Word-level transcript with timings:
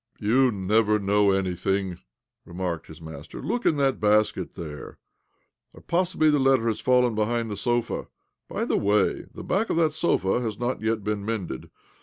"You 0.19 0.51
never 0.51 0.97
know 0.97 1.29
anything," 1.29 1.99
remarked 2.43 2.87
his 2.87 2.99
master. 2.99 3.39
"Look 3.39 3.67
in 3.67 3.77
that 3.77 3.99
basket 3.99 4.55
there. 4.55 4.97
Or 5.73 5.81
possibly 5.81 6.31
the 6.31 6.39
letter 6.39 6.65
has 6.69 6.79
fallen 6.81 7.13
behind 7.13 7.51
the 7.51 7.55
sofa? 7.55 8.07
By 8.49 8.65
the 8.65 8.77
way, 8.77 9.27
the 9.31 9.43
back 9.43 9.69
of 9.69 9.77
that 9.77 9.93
sofa 9.93 10.39
has 10.41 10.57
not 10.57 10.81
yet 10.81 11.03
been 11.03 11.23
mended. 11.23 11.69